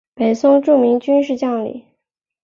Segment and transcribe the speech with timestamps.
[0.15, 1.83] 北宋著名军事将领。